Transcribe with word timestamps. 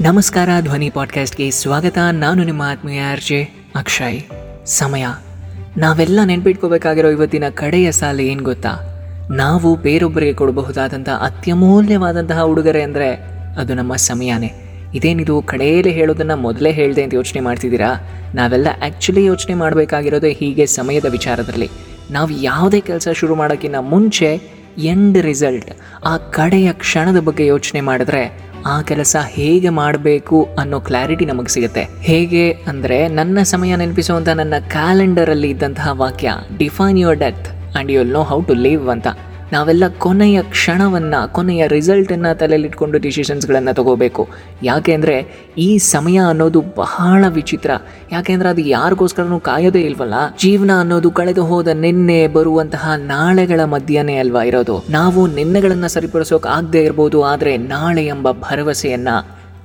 ನಮಸ್ಕಾರ, 0.00 0.48
ಧ್ವನಿ 0.60 0.90
ಪಾಡ್ಕಾಸ್ಟ್ಗೆ 0.90 1.50
ಸ್ವಾಗತ. 1.50 1.98
ನಾನು 2.12 2.44
ನಿಮ್ಮ 2.44 2.62
ಆತ್ಮೀಯ 2.62 3.00
ಅರ್ಜೆ 3.12 3.70
ಅಕ್ಷಯ್. 3.76 4.20
ಸಮಯ. 4.66 5.06
ನಾವೆಲ್ಲ 5.76 6.20
ನೆನ್ಪಿಟ್ಕೋಬೇಕಾಗಿರೋ 6.24 7.10
ಇವತ್ತಿನ 7.10 7.44
ಕಡೆಯ 7.54 7.92
ಸಾಲ 7.92 8.20
ಏನು 8.20 8.42
ಗೊತ್ತಾ? 8.42 8.72
ನಾವು 9.30 9.76
ಬೇರೊಬ್ಬರಿಗೆ 9.76 10.32
ಕೊಡಬಹುದಾದಂಥ 10.32 11.08
ಅತ್ಯಮೂಲ್ಯವಾದಂತಹ 11.08 12.40
ಉಡುಗೊರೆ 12.40 12.82
ಅಂದರೆ 12.82 13.14
ಅದು 13.58 13.74
ನಮ್ಮ 13.74 13.96
ಸಮಯನೇ. 13.96 14.52
ಇದೇನಿದು 14.94 15.42
ಕಡೆಯಲ್ಲಿ 15.42 15.92
ಹೇಳೋದನ್ನು 15.92 16.36
ಮೊದಲೇ 16.36 16.72
ಹೇಳಿದೆ 16.72 17.02
ಅಂತ 17.02 17.14
ಯೋಚನೆ 17.14 17.40
ಮಾಡ್ತಿದ್ದೀರಾ? 17.40 18.08
ನಾವೆಲ್ಲ 18.34 18.68
ಆ್ಯಕ್ಚುಲಿ 18.82 19.24
ಯೋಚನೆ 19.24 19.54
ಮಾಡಬೇಕಾಗಿರೋದೇ 19.54 20.32
ಹೀಗೆ 20.32 20.66
ಸಮಯದ 20.66 21.04
ವಿಚಾರದಲ್ಲಿ. 21.04 21.70
ನಾವು 22.10 22.30
ಯಾವುದೇ 22.30 22.80
ಕೆಲಸ 22.80 23.08
ಶುರು 23.12 23.34
ಮಾಡೋಕ್ಕಿಂತ 23.34 23.74
ಮುಂಚೆ 23.80 24.40
ಎಂಡ್ 24.78 25.18
ರಿಸಲ್ಟ್, 25.18 25.70
ಆ 26.04 26.16
ಕಡೆಯ 26.16 26.72
ಕ್ಷಣದ 26.72 27.20
ಬಗ್ಗೆ 27.20 27.46
ಯೋಚನೆ 27.46 27.80
ಮಾಡಿದ್ರೆ 27.80 28.45
ಆ 28.72 28.76
ಕೆಲಸ 28.82 29.16
ಹೇಗೆ 29.28 29.68
ಮಾಡಬೇಕು 29.68 30.38
ಅನ್ನೋ 30.58 30.78
ಕ್ಲಾರಿಟಿ 30.80 31.24
ನಮಗೆ 31.24 31.50
ಸಿಗುತ್ತೆ. 31.54 31.82
ಹೇಗೆ 32.00 32.44
ಅಂದರೆ 32.70 33.08
ನನ್ನ 33.08 33.42
ಸಮಯ 33.42 33.76
ನೆನಪಿಸುವಂಥ 33.76 34.28
ನನ್ನ 34.28 34.54
ಕ್ಯಾಲೆಂಡರಲ್ಲಿ 34.68 35.50
ಇದ್ದಂತಹ 35.50 35.92
ವಾಕ್ಯ 35.92 36.32
define 36.58 36.98
your 36.98 37.18
death 37.18 37.46
and 37.48 37.92
you'll 37.92 38.12
know 38.12 38.22
how 38.22 38.40
to 38.40 38.54
live 38.66 38.88
ಅಂತ. 38.88 39.08
ನಾವೆಲ್ಲ 39.54 39.84
ಕೊನೆಯ 40.04 40.38
ಕ್ಷಣವನ್ನು, 40.54 41.20
ಕೊನೆಯ 41.36 41.62
ರಿಸಲ್ಟನ್ನು 41.74 42.30
ತಲೆಯಲ್ಲಿಟ್ಕೊಂಡು 42.40 42.96
ಡಿಸಿಷನ್ಸ್ಗಳನ್ನು 43.04 43.72
ತಗೋಬೇಕು. 43.78 44.22
ಯಾಕೆಂದರೆ 44.68 45.16
ಈ 45.66 45.68
ಸಮಯ 45.92 46.18
ಅನ್ನೋದು 46.30 46.60
ಬಹಳ 46.80 47.22
ವಿಚಿತ್ರ. 47.36 47.70
ಯಾಕೆಂದರೆ 48.14 48.48
ಅದು 48.54 48.62
ಯಾರಿಗೋಸ್ಕರನೂ 48.74 49.38
ಕಾಯೋದೇ 49.50 49.82
ಇಲ್ವಲ್ಲ? 49.90 50.16
ಜೀವನ 50.44 50.72
ಅನ್ನೋದು 50.82 51.10
ಕಳೆದು 51.18 51.44
ಹೋದ 51.50 51.68
ನಿನ್ನೆ 51.84 52.20
ಬರುವಂತಹ 52.36 52.94
ನಾಳೆಗಳ 53.12 53.60
ಮಧ್ಯನೇ 53.74 54.16
ಅಲ್ವಾ 54.24 54.42
ಇರೋದು? 54.50 54.76
ನಾವು 54.98 55.22
ನಿನ್ನೆಗಳನ್ನು 55.38 55.90
ಸರಿಪಡಿಸೋಕೆ 55.96 56.50
ಆಗದೆ 56.56 56.82
ಇರ್ಬೋದು, 56.88 57.20
ಆದರೆ 57.32 57.54
ನಾಳೆ 57.74 58.04
ಎಂಬ 58.16 58.26
ಭರವಸೆಯನ್ನು 58.46 59.16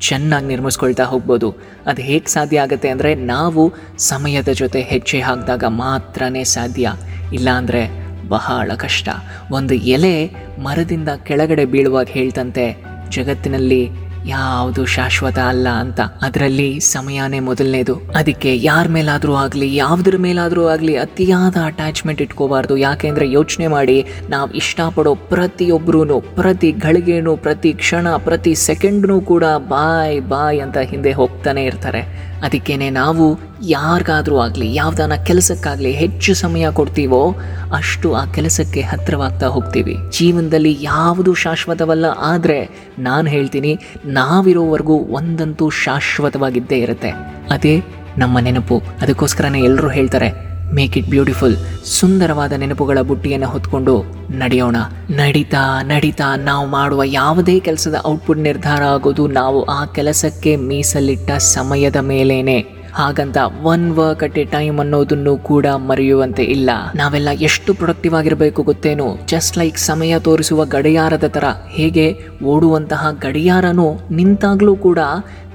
ಚೆನ್ನಾಗಿ 0.09 0.47
ನಿರ್ಮಿಸ್ಕೊಳ್ತಾ 0.51 1.05
ಹೋಗ್ಬೋದು. 1.09 1.49
ಅದು 1.89 2.01
ಹೇಗೆ 2.09 2.29
ಸಾಧ್ಯ 2.35 2.63
ಆಗುತ್ತೆ 2.63 2.89
ಅಂದರೆ 2.93 3.09
ನಾವು 3.33 3.63
ಸಮಯದ 4.09 4.51
ಜೊತೆ 4.61 4.79
ಹೆಜ್ಜೆ 4.91 5.19
ಹಾಕಿದಾಗ 5.27 5.65
ಮಾತ್ರನೇ 5.83 6.43
ಸಾಧ್ಯ. 6.55 6.93
ಇಲ್ಲಾಂದರೆ 7.37 7.81
ಬಹಳ 8.27 8.71
ಕಷ್ಟ. 8.75 9.09
ಒಂದು 9.51 9.73
ಎಲೆ 9.73 10.31
ಮರದಿಂದ 10.63 11.09
ಕೆಳಗಡೆ 11.23 11.65
ಬೀಳುವಾಗ 11.65 12.07
ಹೇಳ್ತಂತೆ 12.09 12.83
ಜಗತ್ತಿನಲ್ಲಿ 13.09 13.89
ಯಾವುದು 14.25 14.85
ಶಾಶ್ವತ 14.85 15.39
ಅಲ್ಲ 15.39 15.69
ಅಂತ. 15.69 15.99
ಅದರಲ್ಲಿ 15.99 16.79
ಸಮಯನೇ 16.79 17.39
ಮೊದಲನೇದು. 17.39 17.95
ಅದಕ್ಕೆ 18.15 18.57
ಯಾರ 18.57 18.87
ಮೇಲಾದರೂ 18.87 19.35
ಆಗಲಿ, 19.35 19.75
ಯಾವುದ್ರ 19.75 20.15
ಮೇಲಾದರೂ 20.17 20.67
ಆಗಲಿ 20.67 20.97
ಅತಿಯಾದ 20.97 21.57
ಅಟ್ಯಾಚ್ಮೆಂಟ್ 21.65 22.21
ಇಟ್ಕೋಬಾರ್ದು. 22.21 22.77
ಯಾಕೆಂದರೆ 22.77 23.31
ಯೋಚನೆ 23.31 23.67
ಮಾಡಿ 23.67 24.05
ನಾವು 24.29 24.51
ಇಷ್ಟಪಡೋ 24.51 25.15
ಪ್ರತಿಯೊಬ್ಬರೂ 25.15 26.19
ಪ್ರತಿ 26.19 26.71
ಗಳಿಗೆನೂ, 26.71 27.35
ಪ್ರತಿ 27.35 27.73
ಕ್ಷಣ, 27.73 28.07
ಪ್ರತಿ 28.17 28.55
ಸೆಕೆಂಡ್ನೂ 28.55 29.21
ಕೂಡ 29.21 29.43
ಬಾಯ್ 29.57 30.21
ಬಾಯ್ 30.21 30.61
ಅಂತ 30.61 30.77
ಹಿಂದೆ 30.77 31.11
ಹೋಗ್ತಾನೆ 31.11 31.63
ಇರ್ತಾರೆ. 31.63 32.31
ಅದಕ್ಕೇನೆ 32.43 32.89
ನಾವು 32.89 33.39
ಯಾರಿಗಾದರೂ 33.67 34.39
ಆಗಲಿ, 34.39 34.75
ಯಾವುದಾನ 34.75 35.13
ಕೆಲಸಕ್ಕಾಗಲಿ 35.13 35.91
ಹೆಚ್ಚು 35.91 36.33
ಸಮಯ 36.33 36.71
ಕೊಡ್ತೀವೋ 36.71 37.35
ಅಷ್ಟು 37.75 38.13
ಆ 38.13 38.25
ಕೆಲಸಕ್ಕೆ 38.25 38.81
ಹತ್ತಿರವಾಗ್ತಾ 38.81 39.47
ಹೋಗ್ತೀವಿ. 39.47 39.95
ಜೀವನದಲ್ಲಿ 40.11 40.77
ಯಾವುದು 40.81 41.33
ಶಾಶ್ವತವಲ್ಲ 41.33 42.05
ಆದರೆ 42.05 42.69
ನಾನು 42.99 43.29
ಹೇಳ್ತೀನಿ 43.29 43.79
ನಾವಿರೋವರೆಗೂ 44.11 44.93
ಒಂದಂತೂ 44.93 45.69
ಶಾಶ್ವತವಾಗಿದ್ದೇ 45.69 46.79
ಇರುತ್ತೆ. 46.79 47.09
ಅದೇ 47.51 47.83
ನಮ್ಮ 48.17 48.39
ನೆನಪು. 48.39 48.81
ಅದಕ್ಕೋಸ್ಕರನೇ 49.01 49.61
ಎಲ್ಲರೂ 49.61 49.89
ಹೇಳ್ತಾರೆ 49.89 50.51
ಮೇಕ್ 50.75 50.97
ಇಟ್ 50.97 51.07
ಬ್ಯೂಟಿಫುಲ್ 51.07 51.57
ಸುಂದರವಾದ 51.85 52.53
ನೆನಪುಗಳ 52.53 52.97
ಬುಟ್ಟಿಯನ್ನು 53.01 53.47
ಹೊತ್ಕೊಂಡು 53.47 54.03
ನಡೆಯೋಣ. 54.31 54.75
ನಡೀತಾ 55.09 55.81
ನಡೀತಾ, 55.81 56.35
ನಾವು 56.35 56.67
ಮಾಡುವ 56.67 57.01
ಯಾವುದೇ 57.05 57.59
ಕೆಲಸದ 57.59 57.95
ಔಟ್ಪುಟ್ 58.07 58.39
ನಿರ್ಧಾರ 58.39 58.83
ಆಗೋದು 58.83 59.27
ನಾವು 59.27 59.63
ಆ 59.63 59.85
ಕೆಲಸಕ್ಕೆ 59.85 60.55
ಮೀಸಲಿಟ್ಟ 60.55 61.31
ಸಮಯದ 61.31 61.95
ಮೇಲೇನೆ. 61.95 62.80
ಹಾಗಂತ 62.93 63.37
one 63.63 63.91
work 63.91 64.23
at 64.23 64.37
a 64.37 64.45
time 64.45 64.79
ಅನ್ನೋದನ್ನು 64.79 65.37
ಕೂಡ 65.37 65.65
ಮರೆಯುವಂತೆ 65.75 66.43
ಇಲ್ಲ. 66.43 66.69
ನಾವೆಲ್ಲ 66.95 67.29
ಎಷ್ಟು 67.29 67.73
ಪ್ರೊಡಕ್ಟಿವ್ 67.73 68.13
ಆಗಿರಬೇಕು 68.13 68.63
ಗೊತ್ತೇನು? 68.63 69.17
ಜಸ್ಟ್ 69.27 69.57
ಲೈಕ್ 69.57 69.77
ಸಮಯ 69.77 70.19
ತೋರಿಸುವ 70.19 70.65
ಗಡಿಯಾರದ 70.65 71.23
ತರ. 71.23 71.43
ಹೇಗೆ? 71.69 72.19
ಓಡುವಂತಹ 72.43 73.07
ಗಡಿಯಾರನು 73.21 73.99
ನಿಂತಾಗಲೂ 74.11 74.75
ಕೂಡ 74.75 74.99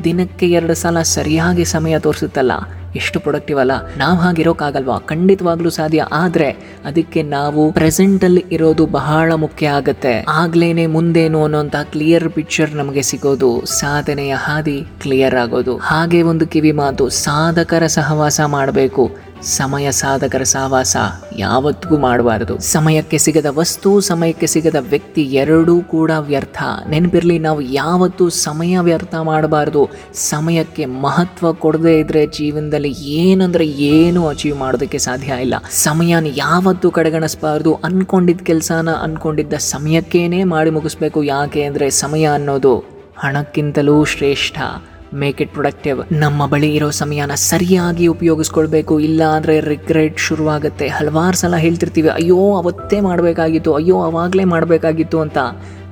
ದಿನಕ್ಕೆ 0.05 0.50
ಎರಡು 0.50 0.75
ಸಲ 0.75 1.03
ಸರಿಯಾಗಿ 1.03 1.65
ಸಮಯ 1.65 1.99
ತೋರಿಸುತ್ತಲ್ಲ. 1.99 2.53
ಎಷ್ಟು 2.97 3.21
ಪ್ರೊಡಕ್ಟಿವ್ 3.21 3.59
ಅಲ್ಲ. 3.59 3.73
ನಾವು 3.97 4.19
ಹಾಗಿರೋಕ್ಕಾಗಲ್ವಾ 4.19 4.99
ಖಂಡಿತವಾಗ್ಲೂ 4.99 5.71
ಸಾಧ್ಯ. 5.71 6.07
ಆದರೆ 6.12 6.51
ಅದಕ್ಕೆ 6.84 7.23
ನಾವು 7.23 7.73
ಪ್ರೆಸೆಂಟಲ್ಲಿ 7.73 8.45
ಇರೋದು 8.53 8.87
ಬಹಳ 8.87 9.33
ಮುಖ್ಯ 9.37 9.69
ಆಗುತ್ತೆ. 9.69 10.25
ಆಗ್ಲೇನೆ 10.29 10.87
ಮುಂದೇನು 10.87 11.43
ಅನ್ನೋಂಥ 11.43 11.77
ಕ್ಲಿಯರ್ 11.83 12.29
ಪಿಕ್ಚರ್ 12.29 12.75
ನಮಗೆ 12.75 13.03
ಸಿಗೋದು, 13.03 13.65
ಸಾಧನೆಯ 13.65 14.34
ಹಾದಿ 14.34 14.79
ಕ್ಲಿಯರ್ 15.03 15.34
ಆಗೋದು. 15.34 15.77
ಹಾಗೆ 15.77 16.23
ಒಂದು 16.23 16.47
ಕಿವಿ 16.47 16.73
ಮಾತು, 16.73 17.09
ಸಾಧಕರ 17.09 17.87
ಸಹವಾಸ 17.87 18.41
ಮಾಡಬೇಕು. 18.47 19.25
ಸಮಯ 19.42 19.91
ಸಾಧಕರ 19.91 20.42
ಸಹವಾಸ 20.42 20.97
ಯಾವತ್ತಿಗೂ 21.38 21.98
ಮಾಡಬಾರದು. 21.98 22.58
ಸಮಯಕ್ಕೆ 22.58 23.19
ಸಿಗದ 23.19 23.47
ವಸ್ತು, 23.54 24.00
ಸಮಯಕ್ಕೆ 24.00 24.47
ಸಿಗದ 24.47 24.76
ವ್ಯಕ್ತಿ 24.80 25.22
ಎರಡೂ 25.22 25.80
ಕೂಡ 25.80 26.10
ವ್ಯರ್ಥ. 26.19 26.62
ನೆನಪಿರಲಿ, 26.88 27.38
ನಾವು 27.38 27.60
ಯಾವತ್ತೂ 27.60 28.28
ಸಮಯ 28.28 28.78
ವ್ಯರ್ಥ 28.78 29.14
ಮಾಡಬಾರ್ದು. 29.14 29.88
ಸಮಯಕ್ಕೆ 30.14 30.84
ಮಹತ್ವ 30.84 31.52
ಕೊಡದೇ 31.52 31.98
ಇದ್ರೆ 31.98 32.26
ಜೀವನದಲ್ಲಿ 32.26 32.91
ಏನಂದ್ರೆ 32.91 33.66
ಏನು 33.66 34.28
ಅಚೀವ್ 34.28 34.58
ಮಾಡೋದಕ್ಕೆ 34.58 34.98
ಸಾಧ್ಯ 34.98 35.32
ಇಲ್ಲ. 35.41 35.54
ಸಮಯನ 35.70 36.26
ಯಾವತ್ತೂ 36.26 36.91
ಕಡೆಗಣಿಸಬಾರದು. 36.91 37.74
ಅನ್ಕೊಂಡಿದ್ದ 37.74 38.41
ಕೆಲಸನ 38.41 38.91
ಅನ್ಕೊಂಡಿದ್ದ 38.92 39.53
ಸಮಯಕ್ಕೇನೆ 39.53 40.44
ಮಾಡಿ 40.44 40.70
ಮುಗಿಸ್ಬೇಕು. 40.70 41.22
ಯಾಕೆ 41.22 41.62
ಅಂದರೆ 41.62 41.91
ಸಮಯ 41.91 42.26
ಅನ್ನೋದು 42.26 42.78
ಹಣಕ್ಕಿಂತಲೂ 43.18 44.04
ಶ್ರೇಷ್ಠ. 44.04 44.58
ಮೇಕ್ 45.15 45.43
ಇಟ್ 45.43 45.53
ಪ್ರೊಡಕ್ಟಿವ್ 45.53 46.12
ನಮ್ಮ 46.12 46.47
ಬಳಿ 46.47 46.75
ಇರೋ 46.75 46.91
ಸಮಯನ 46.91 47.34
ಸರಿಯಾಗಿ 47.34 48.06
ಉಪಯೋಗಿಸ್ಕೊಳ್ಬೇಕು. 48.06 49.00
ಇಲ್ಲ 49.00 49.22
ಅಂದರೆ 49.25 49.61
ರಿಗ್ರೆಟ್ 49.61 50.19
ಶುರುವಾಗುತ್ತೆ. 50.19 50.89
ಹಲವಾರು 50.89 51.37
ಸಲ 51.37 51.56
ಹೇಳ್ತಿರ್ತೀವಿ, 51.56 52.09
ಅಯ್ಯೋ, 52.09 52.56
ಅವತ್ತೇ 52.56 53.00
ಮಾಡಬೇಕಾಗಿತ್ತು. 53.00 53.75
ಅಯ್ಯೋ, 53.75 54.03
ಅವಾಗಲೇ 54.03 54.45
ಮಾಡಬೇಕಾಗಿತ್ತು 54.45 55.21
ಅಂತ 55.21 55.39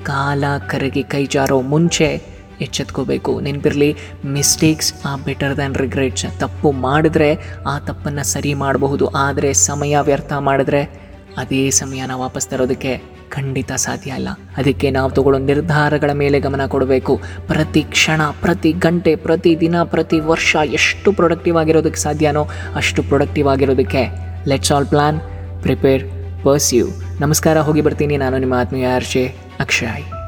ಕಾಲ 0.03 0.45
ಕರಗಿ 0.67 1.03
ಕೈ 1.03 1.27
ಜಾರೋ 1.27 1.61
ಮುಂಚೆ 1.61 2.35
ಎಚ್ಚೆತ್ಕೋಬೇಕು. 2.61 3.41
ನೆನಪಿರಲಿ 3.41 3.97
ಮಿಸ್ಟೇಕ್ಸ್ 4.25 4.95
ಆ 5.05 5.17
ಬೆಟರ್ 5.17 5.57
ದ್ಯಾನ್ 5.57 5.75
ರಿಗ್ರೆಟ್ಸ್ 5.75 6.39
ತಪ್ಪು 6.39 6.73
ಮಾಡಿದ್ರೆ 6.73 7.35
ಆ 7.67 7.79
ತಪ್ಪನ್ನು 7.79 8.23
ಸರಿ 8.23 8.55
ಮಾಡಬಹುದು. 8.55 9.07
ಆದರೆ 9.07 9.53
ಸಮಯ 9.53 9.97
ವ್ಯರ್ಥ 10.01 10.33
ಮಾಡಿದ್ರೆ 10.33 11.05
ಅದೇ 11.39 11.71
ಸಮಯನ 11.71 12.13
ವಾಪಸ್ 12.15 12.49
ತರೋದಕ್ಕೆ 12.49 13.14
ಖಂಡಿತ 13.37 13.73
ಸಾಧ್ಯ 13.73 14.11
ಅಲ್ಲ. 14.11 14.29
ಅದಕ್ಕೆ 14.57 14.91
ನಾವು 14.91 15.11
ತಗೊಳ್ಳೋ 15.11 15.41
ನಿರ್ಧಾರಗಳ 15.41 16.13
ಮೇಲೆ 16.13 16.41
ಗಮನ 16.41 16.67
ಕೊಡಬೇಕು. 16.67 17.21
ಪ್ರತಿ 17.47 17.83
ಕ್ಷಣ, 17.83 18.23
ಪ್ರತಿ 18.41 18.73
ಗಂಟೆ, 18.73 19.17
ಪ್ರತಿ 19.17 19.61
ದಿನ, 19.61 19.83
ಪ್ರತಿ 19.83 20.21
ವರ್ಷ 20.21 20.57
ಎಷ್ಟು 20.65 21.13
ಪ್ರೊಡಕ್ಟಿವ್ 21.13 21.57
ಆಗಿರೋದಕ್ಕೆ 21.57 22.01
ಸಾಧ್ಯನೋ 22.01 22.45
ಅಷ್ಟು 22.75 23.03
productive 23.03 23.49
ಆಗಿರೋದಕ್ಕೆ. 23.49 24.05
Let's 24.49 24.73
all 24.73 24.87
plan 24.87 25.21
prepare 25.63 26.05
pursue 26.45 26.87
ನಮಸ್ಕಾರ, 27.21 27.59
ಹೋಗಿ 27.59 27.81
ಬರ್ತೀನಿ. 27.81 28.17
ನಾನು 28.17 28.39
ನಿಮ್ಮ 28.39 28.55
ಆತ್ಮೀಯ 28.55 28.87
ಅರ್ಷೆ 28.95 29.25
ಅಕ್ಷಯ್. 29.61 30.24